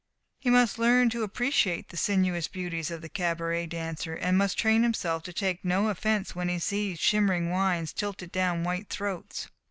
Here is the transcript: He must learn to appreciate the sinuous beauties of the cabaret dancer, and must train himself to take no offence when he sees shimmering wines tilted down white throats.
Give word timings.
He 0.39 0.49
must 0.49 0.79
learn 0.79 1.11
to 1.11 1.21
appreciate 1.21 1.89
the 1.89 1.95
sinuous 1.95 2.47
beauties 2.47 2.89
of 2.89 3.03
the 3.03 3.07
cabaret 3.07 3.67
dancer, 3.67 4.15
and 4.15 4.35
must 4.35 4.57
train 4.57 4.81
himself 4.81 5.21
to 5.21 5.31
take 5.31 5.63
no 5.63 5.89
offence 5.89 6.35
when 6.35 6.49
he 6.49 6.57
sees 6.57 6.97
shimmering 6.99 7.51
wines 7.51 7.93
tilted 7.93 8.31
down 8.31 8.63
white 8.63 8.89
throats. 8.89 9.49